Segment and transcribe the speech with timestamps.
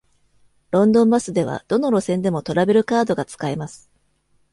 [0.71, 3.91] ロンドンバスでは、どの路線でもトラベルカードが使えます。